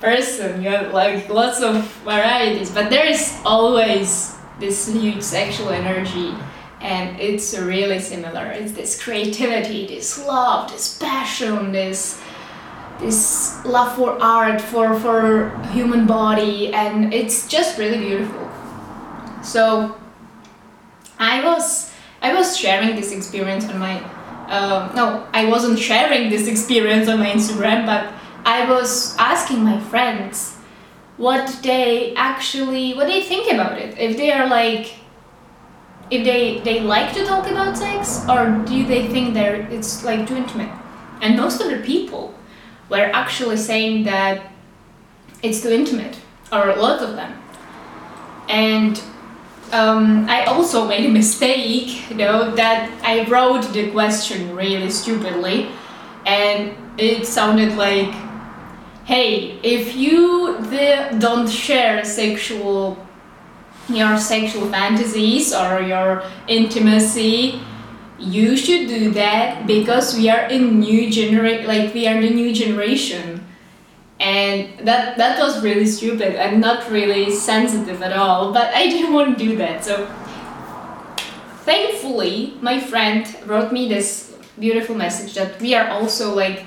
person 0.00 0.62
you 0.62 0.70
have 0.70 0.92
like 0.92 1.28
lots 1.28 1.62
of 1.62 1.76
varieties 2.02 2.70
but 2.70 2.90
there 2.90 3.06
is 3.06 3.38
always 3.44 4.34
this 4.58 4.88
huge 4.88 5.22
sexual 5.22 5.70
energy 5.70 6.34
and 6.82 7.18
it's 7.20 7.56
really 7.56 8.00
similar. 8.00 8.46
It's 8.46 8.72
this 8.72 9.02
creativity 9.02 9.86
this 9.86 10.18
love 10.26 10.70
this 10.70 10.98
passion 10.98 11.72
this 11.72 12.20
this 12.98 13.64
love 13.64 13.96
for 13.96 14.20
art 14.22 14.60
for 14.60 14.98
for 14.98 15.50
human 15.72 16.06
body. 16.06 16.72
And 16.74 17.14
it's 17.14 17.48
just 17.48 17.78
really 17.78 17.98
beautiful. 17.98 18.50
So 19.42 19.96
i 21.18 21.44
was 21.44 21.92
i 22.20 22.34
was 22.34 22.56
sharing 22.56 22.96
this 22.96 23.12
experience 23.12 23.68
on 23.68 23.78
my 23.78 24.02
um, 24.52 24.94
no, 24.94 25.26
I 25.32 25.46
wasn't 25.46 25.78
sharing 25.78 26.28
this 26.28 26.46
experience 26.46 27.08
on 27.08 27.20
my 27.20 27.30
Instagram, 27.30 27.86
but 27.86 28.12
I 28.44 28.68
was 28.68 29.16
asking 29.16 29.64
my 29.64 29.80
friends 29.80 30.56
what 31.16 31.60
they 31.62 32.14
actually 32.16 32.92
what 32.92 33.06
they 33.06 33.22
think 33.22 33.50
about 33.50 33.78
it. 33.78 33.98
If 33.98 34.18
they 34.18 34.30
are 34.30 34.46
like 34.46 34.94
if 36.12 36.24
they 36.24 36.60
they 36.60 36.80
like 36.80 37.14
to 37.14 37.24
talk 37.24 37.50
about 37.50 37.76
sex 37.78 38.24
or 38.28 38.62
do 38.66 38.86
they 38.86 39.08
think 39.08 39.32
they're 39.32 39.62
it's 39.70 40.04
like 40.04 40.26
too 40.28 40.36
intimate? 40.36 40.70
And 41.22 41.36
most 41.36 41.60
of 41.60 41.70
the 41.70 41.78
people 41.78 42.34
were 42.90 43.10
actually 43.14 43.56
saying 43.56 44.04
that 44.04 44.52
it's 45.42 45.62
too 45.62 45.70
intimate, 45.70 46.18
or 46.52 46.68
a 46.68 46.76
lot 46.76 47.00
of 47.00 47.16
them. 47.16 47.32
And 48.48 49.00
um, 49.72 50.28
I 50.28 50.44
also 50.44 50.86
made 50.92 51.06
a 51.06 51.08
mistake, 51.08 52.10
you 52.10 52.16
know, 52.16 52.54
that 52.56 52.90
I 53.02 53.24
wrote 53.24 53.72
the 53.72 53.90
question 53.90 54.54
really 54.54 54.90
stupidly, 54.90 55.68
and 56.26 56.74
it 56.98 57.26
sounded 57.26 57.76
like, 57.76 58.12
"Hey, 59.06 59.58
if 59.62 59.96
you 59.96 60.58
don't 61.18 61.48
share 61.48 62.04
sexual, 62.04 62.98
your 63.88 64.16
sexual 64.18 64.68
fantasies 64.68 65.52
or 65.52 65.80
your 65.80 66.22
intimacy, 66.48 67.60
you 68.18 68.56
should 68.56 68.88
do 68.88 69.10
that 69.10 69.66
because 69.66 70.16
we 70.16 70.30
are 70.30 70.46
in 70.46 70.80
new 70.80 71.10
generation, 71.10 71.66
like 71.66 71.92
we 71.92 72.06
are 72.06 72.20
the 72.20 72.30
new 72.30 72.52
generation." 72.54 73.46
and 74.22 74.86
that 74.86 75.16
that 75.18 75.38
was 75.40 75.62
really 75.64 75.84
stupid 75.84 76.36
and 76.36 76.60
not 76.60 76.88
really 76.90 77.28
sensitive 77.30 78.00
at 78.02 78.12
all 78.12 78.52
but 78.52 78.72
i 78.72 78.86
didn't 78.86 79.12
want 79.12 79.36
to 79.36 79.44
do 79.44 79.56
that 79.56 79.84
so 79.84 80.06
thankfully 81.64 82.56
my 82.60 82.78
friend 82.78 83.36
wrote 83.46 83.72
me 83.72 83.88
this 83.88 84.36
beautiful 84.60 84.94
message 84.94 85.34
that 85.34 85.60
we 85.60 85.74
are 85.74 85.88
also 85.88 86.32
like 86.34 86.64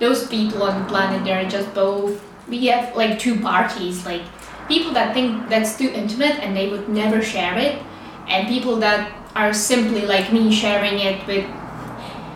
those 0.00 0.26
people 0.28 0.62
on 0.62 0.82
the 0.82 0.88
planet 0.88 1.24
they're 1.24 1.48
just 1.48 1.72
both 1.72 2.22
we 2.46 2.66
have 2.66 2.94
like 2.94 3.18
two 3.18 3.40
parties 3.40 4.04
like 4.04 4.22
people 4.68 4.92
that 4.92 5.14
think 5.14 5.48
that's 5.48 5.76
too 5.76 5.88
intimate 5.88 6.38
and 6.42 6.56
they 6.56 6.68
would 6.68 6.88
never 6.88 7.22
share 7.22 7.56
it 7.58 7.82
and 8.28 8.48
people 8.48 8.76
that 8.76 9.12
are 9.34 9.52
simply 9.52 10.06
like 10.06 10.32
me 10.32 10.52
sharing 10.52 10.98
it 10.98 11.26
with 11.26 11.44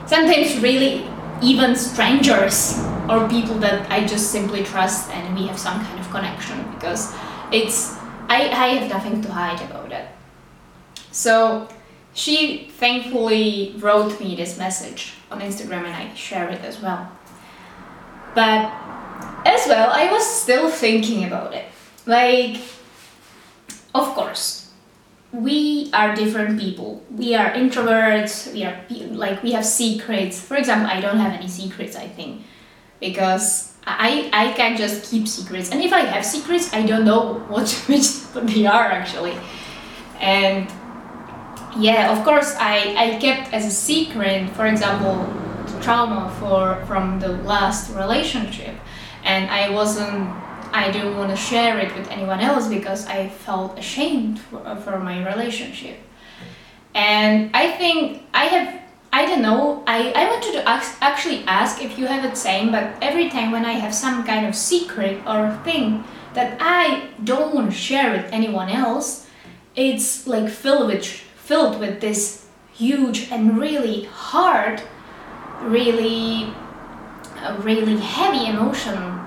sometimes 0.07 0.59
really 0.61 1.07
even 1.43 1.75
strangers 1.75 2.79
or 3.09 3.29
people 3.29 3.59
that 3.59 3.91
I 3.91 4.07
just 4.07 4.31
simply 4.31 4.63
trust 4.63 5.11
and 5.11 5.35
we 5.35 5.47
have 5.47 5.59
some 5.59 5.85
kind 5.85 5.99
of 5.99 6.11
connection 6.11 6.71
because 6.75 7.13
it's 7.51 7.97
I, 8.29 8.49
I 8.49 8.69
have 8.75 8.91
nothing 8.91 9.23
to 9.23 9.33
hide 9.33 9.61
about 9.69 9.91
it. 9.91 10.07
So 11.11 11.69
she 12.13 12.71
thankfully 12.79 13.75
wrote 13.79 14.21
me 14.21 14.37
this 14.37 14.57
message 14.57 15.15
on 15.31 15.41
Instagram 15.41 15.85
and 15.85 15.95
I 15.95 16.15
share 16.15 16.49
it 16.49 16.61
as 16.61 16.81
well. 16.81 17.11
But 18.35 18.73
as 19.45 19.67
well, 19.67 19.91
I 19.93 20.11
was 20.13 20.25
still 20.25 20.71
thinking 20.71 21.25
about 21.25 21.55
it. 21.55 21.65
Like, 22.11 22.59
of 23.95 24.07
course, 24.19 24.73
we 25.31 25.90
are 25.93 26.12
different 26.12 26.59
people. 26.59 27.05
We 27.09 27.37
are 27.37 27.52
introverts. 27.52 28.52
We 28.52 28.64
are 28.64 28.83
like 29.14 29.45
we 29.45 29.52
have 29.52 29.64
secrets. 29.64 30.40
For 30.40 30.57
example, 30.57 30.90
I 30.90 31.00
don't 31.00 31.19
have 31.19 31.33
any 31.33 31.47
secrets. 31.47 31.95
I 31.95 32.09
think 32.09 32.43
because 32.99 33.75
I 33.87 34.29
I 34.33 34.50
can 34.59 34.76
just 34.76 35.09
keep 35.09 35.29
secrets. 35.29 35.71
And 35.71 35.81
if 35.81 35.93
I 35.93 36.00
have 36.00 36.26
secrets, 36.26 36.75
I 36.75 36.83
don't 36.83 37.05
know 37.05 37.47
what 37.47 37.71
which 37.87 38.26
they 38.35 38.67
are 38.67 38.90
actually. 38.90 39.38
And 40.19 40.67
yeah, 41.79 42.11
of 42.11 42.25
course, 42.25 42.57
I 42.59 42.75
I 42.99 43.07
kept 43.21 43.55
as 43.55 43.64
a 43.67 43.71
secret. 43.71 44.50
For 44.59 44.67
example, 44.67 45.31
trauma 45.81 46.26
for 46.40 46.85
from 46.90 47.21
the 47.21 47.38
last 47.47 47.95
relationship, 47.95 48.75
and 49.23 49.49
I 49.49 49.71
wasn't 49.71 50.50
I 50.73 50.91
didn't 50.91 51.17
want 51.17 51.31
to 51.31 51.37
share 51.37 51.79
it 51.79 51.95
with 51.97 52.09
anyone 52.11 52.41
else 52.41 52.69
because 52.69 53.07
I 53.07 53.29
felt 53.29 53.79
ashamed 53.79 54.39
for, 54.39 54.77
for 54.77 54.99
my 54.99 55.27
relationship. 55.27 55.99
And 56.95 57.50
I 57.55 57.73
think 57.73 58.23
I 58.33 58.45
have, 58.47 58.81
I 59.12 59.27
don't 59.27 59.43
know, 59.43 59.83
I, 59.87 60.12
I 60.12 60.29
wanted 60.31 60.53
to 60.53 60.69
ask, 60.69 60.97
actually 61.00 61.45
ask 61.45 61.83
if 61.83 61.99
you 61.99 62.07
have 62.07 62.29
the 62.29 62.37
same, 62.37 62.71
but 62.71 62.95
every 63.03 63.29
time 63.29 63.50
when 63.50 63.65
I 63.65 63.73
have 63.73 63.95
some 63.95 64.25
kind 64.25 64.47
of 64.47 64.55
secret 64.55 65.21
or 65.27 65.59
thing 65.65 66.05
that 66.35 66.57
I 66.61 67.09
don't 67.25 67.55
want 67.55 67.71
to 67.71 67.77
share 67.77 68.12
with 68.12 68.33
anyone 68.33 68.69
else, 68.69 69.27
it's 69.75 70.27
like 70.27 70.49
filled 70.49 70.87
with, 70.87 71.05
filled 71.05 71.81
with 71.81 72.00
this 72.00 72.47
huge 72.73 73.31
and 73.31 73.59
really 73.59 74.05
hard, 74.05 74.83
really, 75.62 76.53
uh, 77.39 77.57
really 77.62 77.97
heavy 77.97 78.47
emotion 78.47 79.20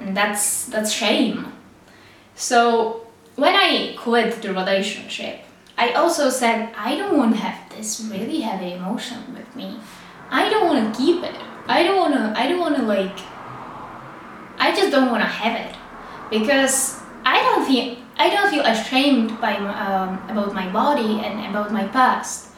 and 0.00 0.16
that's 0.16 0.66
that's 0.66 0.92
shame. 0.92 1.52
So 2.34 3.06
when 3.36 3.54
I 3.54 3.94
quit 3.98 4.42
the 4.42 4.52
relationship, 4.52 5.40
I 5.76 5.92
also 5.92 6.30
said 6.30 6.74
I 6.76 6.96
don't 6.96 7.16
want 7.16 7.34
to 7.34 7.40
have 7.40 7.70
this 7.70 8.00
really 8.10 8.40
heavy 8.40 8.72
emotion 8.72 9.18
with 9.34 9.54
me. 9.54 9.78
I 10.30 10.50
don't 10.50 10.66
want 10.66 10.94
to 10.94 11.00
keep 11.00 11.22
it. 11.22 11.36
I 11.66 11.82
don't 11.82 11.96
want 11.96 12.14
to. 12.14 12.38
I 12.38 12.48
don't 12.48 12.60
want 12.60 12.76
to 12.76 12.82
like. 12.82 13.18
I 14.58 14.74
just 14.74 14.90
don't 14.90 15.10
want 15.10 15.22
to 15.22 15.28
have 15.28 15.54
it 15.54 15.76
because 16.30 17.00
I 17.24 17.40
don't 17.42 17.66
feel. 17.66 17.96
I 18.16 18.30
don't 18.30 18.50
feel 18.50 18.64
ashamed 18.64 19.40
by 19.40 19.54
um, 19.56 20.18
about 20.28 20.52
my 20.54 20.68
body 20.72 21.20
and 21.20 21.46
about 21.46 21.72
my 21.72 21.86
past. 21.88 22.50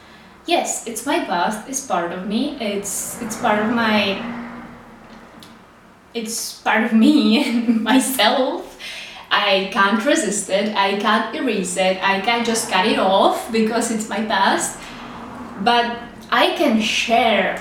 Yes, 0.47 0.87
it's 0.87 1.05
my 1.05 1.23
past. 1.25 1.69
It's 1.69 1.85
part 1.85 2.11
of 2.11 2.25
me. 2.27 2.57
It's 2.59 3.21
it's 3.21 3.37
part 3.37 3.59
of 3.59 3.69
my. 3.69 4.40
It's 6.13 6.59
part 6.61 6.83
of 6.83 6.93
me 6.93 7.43
and 7.43 7.83
myself 7.91 8.71
I 9.31 9.69
can't 9.71 10.03
resist 10.05 10.49
it, 10.49 10.75
I 10.75 10.99
can't 10.99 11.33
erase 11.33 11.77
it, 11.77 12.03
I 12.03 12.19
can't 12.19 12.45
just 12.45 12.69
cut 12.69 12.85
it 12.85 12.99
off 12.99 13.49
because 13.49 13.89
it's 13.89 14.09
my 14.09 14.25
past. 14.25 14.77
But 15.63 15.99
I 16.29 16.55
can 16.57 16.81
share. 16.81 17.55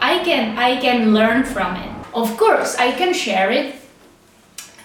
I 0.00 0.22
can 0.22 0.58
I 0.58 0.80
can 0.80 1.14
learn 1.14 1.44
from 1.44 1.76
it. 1.76 1.90
Of 2.12 2.36
course, 2.36 2.76
I 2.76 2.92
can 2.92 3.14
share 3.14 3.50
it. 3.50 3.74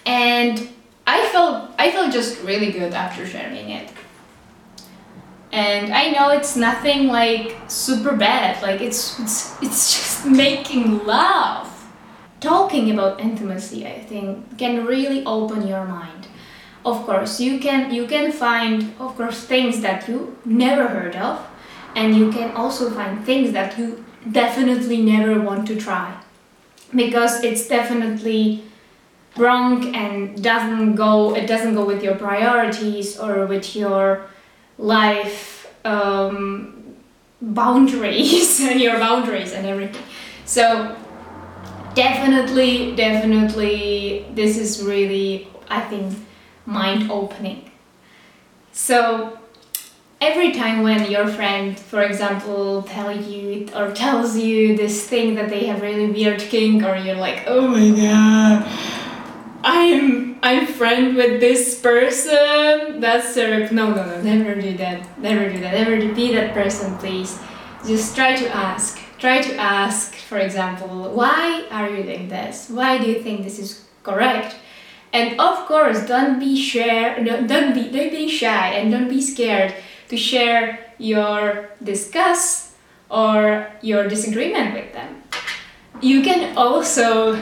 And 0.05 0.69
I 1.05 1.27
felt 1.27 1.71
I 1.77 1.91
felt 1.91 2.13
just 2.13 2.41
really 2.43 2.71
good 2.71 2.93
after 2.93 3.25
sharing 3.27 3.69
it. 3.71 3.91
And 5.51 5.91
I 5.93 6.11
know 6.11 6.29
it's 6.29 6.55
nothing 6.55 7.07
like 7.07 7.57
super 7.67 8.15
bad. 8.15 8.61
Like 8.61 8.79
it's 8.79 9.19
it's 9.19 9.61
it's 9.61 9.91
just 9.97 10.25
making 10.25 11.05
love. 11.05 11.68
Talking 12.39 12.91
about 12.91 13.19
intimacy, 13.19 13.85
I 13.85 13.99
think, 13.99 14.57
can 14.57 14.85
really 14.85 15.25
open 15.25 15.67
your 15.67 15.85
mind. 15.85 16.27
Of 16.85 17.05
course 17.05 17.41
you 17.41 17.59
can 17.59 17.93
you 17.93 18.07
can 18.07 18.31
find 18.31 18.93
of 18.99 19.17
course 19.17 19.43
things 19.43 19.81
that 19.81 20.07
you 20.07 20.37
never 20.45 20.87
heard 20.87 21.15
of 21.17 21.45
and 21.93 22.15
you 22.15 22.31
can 22.31 22.51
also 22.55 22.89
find 22.89 23.25
things 23.25 23.51
that 23.51 23.77
you 23.77 24.05
definitely 24.31 25.01
never 25.01 25.41
want 25.41 25.67
to 25.67 25.75
try. 25.75 26.15
Because 26.95 27.43
it's 27.43 27.67
definitely 27.67 28.63
wrong 29.35 29.93
and 29.93 30.41
doesn't 30.41 30.95
go 30.95 31.35
it 31.35 31.45
doesn't 31.47 31.75
go 31.75 31.83
with 31.83 32.01
your 32.01 32.15
priorities 32.15 33.19
or 33.19 33.45
with 33.45 33.75
your 33.75 34.25
life 34.77 35.67
um, 35.83 36.95
boundaries 37.41 38.59
and 38.69 38.79
your 38.79 38.97
boundaries 38.97 39.51
and 39.51 39.65
everything. 39.65 40.03
So 40.45 40.95
definitely 42.03 42.95
definitely 42.95 44.25
this 44.39 44.57
is 44.57 44.83
really 44.83 45.47
i 45.69 45.79
think 45.81 46.15
mind 46.69 47.11
opening. 47.11 47.69
So 48.71 49.37
every 50.21 50.51
time 50.53 50.83
when 50.83 51.09
your 51.11 51.27
friend, 51.27 51.77
for 51.77 52.03
example, 52.03 52.83
tell 52.83 53.11
you 53.15 53.67
or 53.75 53.91
tells 53.91 54.37
you 54.37 54.77
this 54.77 55.07
thing 55.07 55.35
that 55.35 55.49
they 55.49 55.65
have 55.65 55.81
really 55.81 56.07
weird 56.07 56.39
kink, 56.39 56.83
or 56.83 56.95
you're 56.95 57.15
like, 57.15 57.43
oh 57.47 57.67
my 57.67 57.89
god, 57.89 58.65
I'm 59.63 60.39
I'm 60.41 60.67
friend 60.67 61.15
with 61.15 61.41
this 61.41 61.79
person. 61.81 63.01
That's 63.01 63.35
no 63.35 63.93
no 63.93 64.05
no 64.05 64.21
never 64.21 64.55
do 64.59 64.77
that. 64.77 65.19
Never 65.19 65.49
do 65.49 65.59
that. 65.59 65.73
Never 65.73 66.13
be 66.13 66.33
that 66.35 66.53
person, 66.53 66.97
please. 66.97 67.37
Just 67.85 68.15
try 68.15 68.35
to 68.35 68.47
ask. 68.55 68.98
Try 69.19 69.41
to 69.41 69.55
ask, 69.57 70.15
for 70.15 70.37
example, 70.37 71.11
why 71.11 71.65
are 71.71 71.89
you 71.89 72.03
doing 72.03 72.29
this? 72.29 72.69
Why 72.69 72.97
do 72.97 73.05
you 73.05 73.21
think 73.21 73.43
this 73.43 73.59
is 73.59 73.85
correct? 74.01 74.55
And 75.11 75.37
of 75.39 75.65
course, 75.65 76.05
don't 76.07 76.39
be 76.39 76.55
share, 76.55 77.21
don't 77.23 77.73
be 77.73 77.91
don't 77.91 78.11
be 78.11 78.29
shy 78.29 78.69
and 78.79 78.91
don't 78.91 79.09
be 79.09 79.19
scared 79.19 79.73
to 80.07 80.15
share 80.15 80.93
your 80.97 81.69
discuss 81.83 82.75
or 83.09 83.67
your 83.81 84.07
disagreement 84.07 84.73
with 84.73 84.93
them. 84.93 85.23
You 85.99 86.21
can 86.21 86.55
also 86.55 87.41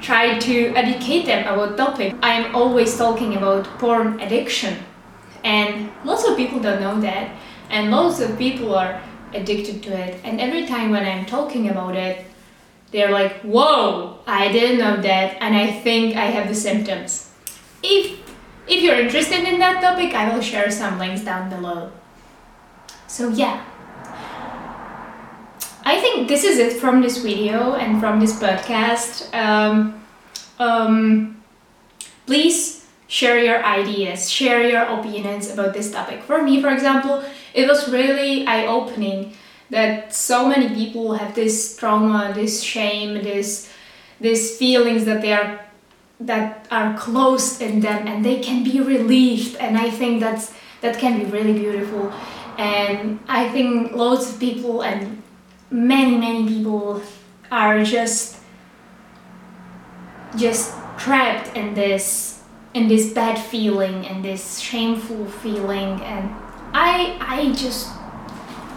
try 0.00 0.38
to 0.38 0.72
educate 0.74 1.26
them 1.26 1.46
about 1.52 1.76
topic. 1.76 2.14
I'm 2.22 2.54
always 2.54 2.96
talking 2.96 3.36
about 3.36 3.64
porn 3.78 4.20
addiction, 4.20 4.78
and 5.44 5.90
lots 6.04 6.24
of 6.24 6.36
people 6.36 6.60
don't 6.60 6.80
know 6.80 7.00
that, 7.00 7.36
and 7.68 7.90
lots 7.90 8.20
of 8.20 8.38
people 8.38 8.74
are 8.74 9.02
addicted 9.36 9.82
to 9.84 9.96
it. 9.96 10.20
And 10.24 10.40
every 10.40 10.66
time 10.66 10.90
when 10.90 11.04
I'm 11.04 11.26
talking 11.26 11.68
about 11.68 11.94
it, 11.94 12.24
they're 12.92 13.10
like, 13.10 13.40
whoa, 13.42 14.18
I 14.26 14.50
didn't 14.52 14.78
know 14.78 14.96
that, 15.02 15.36
and 15.40 15.56
I 15.56 15.72
think 15.80 16.16
I 16.16 16.26
have 16.26 16.48
the 16.48 16.54
symptoms. 16.54 17.30
If 17.82 18.20
if 18.66 18.82
you're 18.82 18.98
interested 18.98 19.46
in 19.46 19.58
that 19.60 19.80
topic, 19.80 20.14
I 20.14 20.34
will 20.34 20.42
share 20.42 20.70
some 20.70 20.98
links 20.98 21.22
down 21.22 21.50
below. 21.50 21.92
So 23.06 23.28
yeah. 23.28 23.64
I 25.84 26.00
think 26.00 26.26
this 26.26 26.42
is 26.42 26.58
it 26.58 26.80
from 26.80 27.00
this 27.00 27.18
video 27.18 27.74
and 27.74 28.00
from 28.00 28.18
this 28.18 28.40
podcast. 28.40 29.32
Um, 29.32 30.02
um, 30.58 31.40
please 32.26 32.75
share 33.08 33.38
your 33.38 33.64
ideas, 33.64 34.30
share 34.30 34.68
your 34.68 34.82
opinions 34.82 35.50
about 35.50 35.74
this 35.74 35.92
topic. 35.92 36.22
For 36.22 36.42
me, 36.42 36.60
for 36.60 36.70
example, 36.70 37.24
it 37.54 37.68
was 37.68 37.88
really 37.88 38.46
eye 38.46 38.66
opening 38.66 39.34
that 39.70 40.14
so 40.14 40.48
many 40.48 40.68
people 40.68 41.14
have 41.14 41.34
this 41.34 41.76
trauma, 41.76 42.32
this 42.34 42.62
shame, 42.62 43.14
this 43.22 43.70
these 44.20 44.56
feelings 44.56 45.04
that 45.04 45.20
they 45.20 45.32
are 45.32 45.60
that 46.18 46.66
are 46.70 46.96
closed 46.96 47.60
in 47.60 47.80
them 47.80 48.06
and 48.06 48.24
they 48.24 48.40
can 48.40 48.64
be 48.64 48.80
relieved 48.80 49.56
and 49.56 49.76
I 49.76 49.90
think 49.90 50.20
that's 50.20 50.54
that 50.80 50.98
can 50.98 51.18
be 51.18 51.26
really 51.26 51.52
beautiful 51.52 52.12
and 52.56 53.20
I 53.28 53.48
think 53.50 53.92
loads 53.92 54.30
of 54.30 54.40
people 54.40 54.82
and 54.82 55.22
many 55.70 56.16
many 56.16 56.48
people 56.48 57.02
are 57.52 57.84
just 57.84 58.40
just 60.36 60.74
trapped 60.96 61.54
in 61.54 61.74
this 61.74 62.35
in 62.76 62.88
this 62.88 63.10
bad 63.14 63.38
feeling 63.38 64.06
and 64.06 64.22
this 64.22 64.58
shameful 64.58 65.24
feeling 65.42 66.00
and 66.02 66.28
I 66.74 67.16
I 67.20 67.52
just 67.54 67.88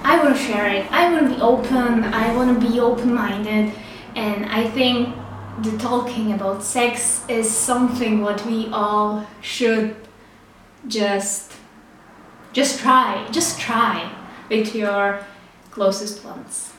I 0.03 0.17
want 0.23 0.37
to 0.37 0.41
share 0.41 0.69
it. 0.69 0.89
I 0.89 1.11
want 1.11 1.27
to 1.27 1.35
be 1.35 1.41
open. 1.41 2.05
I 2.05 2.33
want 2.33 2.61
to 2.61 2.67
be 2.69 2.79
open 2.79 3.13
minded. 3.13 3.73
And 4.15 4.45
I 4.45 4.69
think 4.69 5.13
the 5.61 5.77
talking 5.77 6.31
about 6.31 6.63
sex 6.63 7.25
is 7.27 7.49
something 7.49 8.21
what 8.21 8.45
we 8.45 8.69
all 8.71 9.27
should 9.41 9.95
just 10.87 11.51
just 12.53 12.79
try 12.79 13.27
just 13.31 13.59
try 13.59 14.09
with 14.49 14.73
your 14.73 15.19
closest 15.71 16.23
ones 16.23 16.71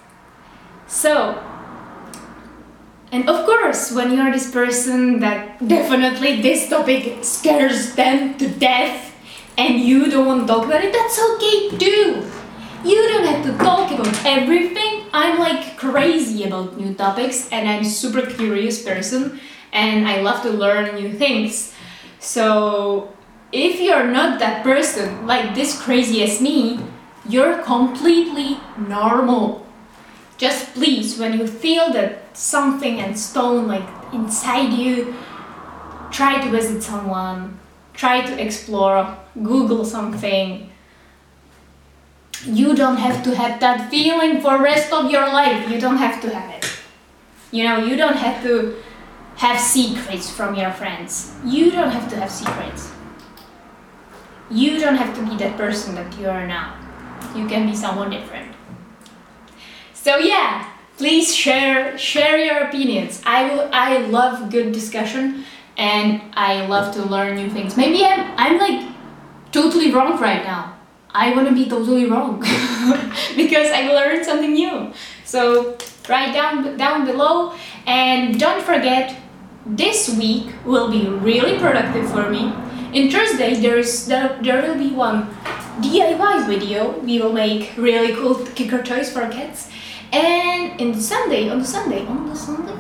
so 0.86 1.38
and 3.12 3.28
of 3.28 3.44
course 3.44 3.92
when 3.92 4.12
you're 4.12 4.32
this 4.32 4.50
person 4.50 5.20
that 5.20 5.56
definitely 5.66 6.40
this 6.40 6.68
topic 6.68 7.24
scares 7.24 7.94
them 7.94 8.36
to 8.38 8.48
death 8.48 9.14
and 9.58 9.80
you 9.80 10.10
don't 10.10 10.26
want 10.26 10.40
to 10.42 10.46
talk 10.46 10.66
about 10.66 10.82
it 10.82 10.92
that's 10.92 11.18
okay 11.18 11.76
too 11.76 12.30
you 12.84 12.96
don't 13.08 13.26
have 13.26 13.44
to 13.44 13.52
talk 13.62 13.90
about 13.92 14.08
everything. 14.24 15.04
I'm 15.12 15.38
like 15.38 15.76
crazy 15.76 16.44
about 16.44 16.78
new 16.78 16.94
topics 16.94 17.48
and 17.52 17.68
I'm 17.68 17.84
super 17.84 18.22
curious 18.22 18.82
person 18.82 19.38
and 19.72 20.08
I 20.08 20.22
love 20.22 20.42
to 20.42 20.50
learn 20.50 20.94
new 20.94 21.12
things. 21.12 21.74
So 22.20 23.12
if 23.52 23.80
you're 23.80 24.06
not 24.06 24.38
that 24.38 24.62
person 24.62 25.26
like 25.26 25.54
this 25.54 25.80
crazy 25.80 26.22
as 26.22 26.40
me, 26.40 26.80
you're 27.28 27.58
completely 27.62 28.58
normal. 28.78 29.66
Just 30.40 30.72
please, 30.72 31.18
when 31.18 31.38
you 31.38 31.46
feel 31.46 31.92
that 31.92 32.34
something 32.34 32.98
and 32.98 33.18
stone 33.18 33.68
like 33.68 33.86
inside 34.10 34.72
you, 34.72 35.14
try 36.10 36.40
to 36.42 36.48
visit 36.48 36.82
someone, 36.82 37.58
try 37.92 38.24
to 38.24 38.42
explore, 38.42 39.18
Google 39.42 39.84
something, 39.84 40.70
you 42.46 42.74
don't 42.74 42.96
have 42.96 43.22
to 43.24 43.36
have 43.36 43.60
that 43.60 43.90
feeling 43.90 44.40
for 44.40 44.62
rest 44.62 44.90
of 44.94 45.10
your 45.10 45.26
life. 45.26 45.68
You 45.68 45.78
don't 45.78 45.98
have 45.98 46.22
to 46.22 46.30
have 46.34 46.48
it. 46.54 46.64
You 47.50 47.64
know 47.64 47.76
you 47.84 47.96
don't 47.96 48.16
have 48.16 48.42
to 48.44 48.76
have 49.36 49.60
secrets 49.60 50.30
from 50.30 50.54
your 50.54 50.70
friends. 50.70 51.36
You 51.44 51.70
don't 51.70 51.90
have 51.90 52.08
to 52.08 52.16
have 52.16 52.30
secrets. 52.30 52.90
You 54.50 54.80
don't 54.80 54.96
have 54.96 55.14
to 55.16 55.22
be 55.22 55.36
that 55.36 55.58
person 55.58 55.96
that 55.96 56.18
you 56.18 56.30
are 56.30 56.46
now. 56.46 56.80
You 57.36 57.46
can 57.46 57.66
be 57.66 57.76
someone 57.76 58.08
different 58.08 58.56
so 60.02 60.18
yeah 60.18 60.66
please 60.96 61.34
share 61.34 61.96
share 61.98 62.38
your 62.38 62.58
opinions 62.68 63.22
i 63.26 63.42
i 63.72 63.98
love 64.06 64.50
good 64.50 64.72
discussion 64.72 65.44
and 65.76 66.20
i 66.34 66.66
love 66.66 66.94
to 66.94 67.02
learn 67.04 67.36
new 67.36 67.50
things 67.50 67.76
maybe 67.76 68.04
i'm 68.04 68.32
i'm 68.36 68.58
like 68.58 68.88
totally 69.52 69.90
wrong 69.92 70.18
right 70.20 70.44
now 70.44 70.76
I 71.12 71.34
want 71.34 71.48
to 71.48 71.54
be 71.54 71.68
totally 71.68 72.06
wrong 72.06 72.40
because 73.36 73.70
I 73.70 73.88
learned 73.92 74.24
something 74.24 74.52
new. 74.52 74.92
So 75.24 75.76
write 76.08 76.32
down 76.32 76.76
down 76.76 77.04
below 77.04 77.54
and 77.86 78.38
don't 78.38 78.62
forget 78.62 79.16
this 79.66 80.16
week 80.16 80.52
will 80.64 80.90
be 80.90 81.08
really 81.08 81.58
productive 81.58 82.08
for 82.10 82.30
me. 82.30 82.52
In 82.92 83.10
Thursday, 83.10 83.54
there 83.54 83.78
is 83.78 84.06
there, 84.06 84.38
there 84.42 84.62
will 84.62 84.78
be 84.78 84.90
one 84.90 85.28
DIY 85.80 86.46
video. 86.46 86.98
We 87.00 87.20
will 87.20 87.32
make 87.32 87.72
really 87.76 88.14
cool 88.14 88.34
kicker 88.54 88.82
toys 88.82 89.12
for 89.12 89.28
kids. 89.28 89.68
And 90.12 90.80
in 90.80 91.00
Sunday, 91.00 91.48
on 91.50 91.60
the 91.60 91.64
Sunday, 91.64 92.04
on 92.06 92.28
the 92.28 92.34
Sunday, 92.34 92.74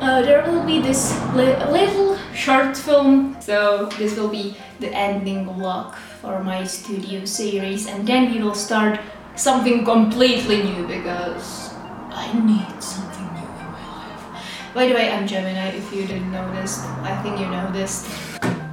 uh, 0.00 0.20
there 0.20 0.44
will 0.44 0.64
be 0.66 0.80
this 0.80 1.16
li- 1.32 1.56
little 1.72 2.18
short 2.34 2.76
film. 2.76 3.36
So 3.40 3.86
this 3.96 4.18
will 4.18 4.28
be 4.28 4.56
the 4.80 4.92
ending 4.92 5.46
vlog 5.46 5.94
for 6.20 6.44
my 6.44 6.64
studio 6.64 7.24
series, 7.24 7.86
and 7.86 8.06
then 8.06 8.32
we 8.32 8.42
will 8.42 8.54
start 8.54 9.00
something 9.34 9.84
completely 9.84 10.62
new 10.62 10.86
because 10.86 11.72
I 12.12 12.28
need 12.36 12.82
something 12.82 13.28
new 13.32 13.48
in 13.48 13.68
my 13.72 13.84
life. 13.96 14.44
By 14.74 14.88
the 14.88 14.94
way, 14.94 15.10
I'm 15.10 15.26
Gemini. 15.26 15.72
If 15.72 15.90
you 15.90 16.06
didn't 16.06 16.32
know 16.32 16.44
this, 16.52 16.80
I 17.00 17.16
think 17.22 17.40
you 17.40 17.46
know 17.46 17.72
this. 17.72 18.04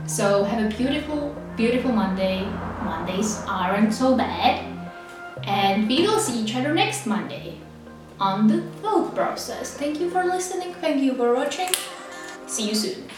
So 0.06 0.44
have 0.44 0.66
a 0.66 0.76
beautiful, 0.76 1.34
beautiful 1.56 1.94
Monday. 1.94 2.44
Mondays 2.84 3.40
aren't 3.48 3.94
so 3.94 4.18
bad, 4.18 4.66
and 5.48 5.88
we 5.88 6.02
will 6.06 6.20
see 6.20 6.44
each 6.44 6.56
other 6.56 6.74
next 6.74 7.06
Monday 7.06 7.56
on 8.22 8.48
the 8.48 8.62
thought 8.82 9.16
process. 9.16 9.74
Thank 9.74 10.00
you 10.00 10.10
for 10.12 10.24
listening. 10.24 10.76
Thank 10.76 11.02
you 11.02 11.16
for 11.16 11.34
watching. 11.34 11.70
See 12.46 12.70
you 12.70 12.76
soon. 12.76 13.10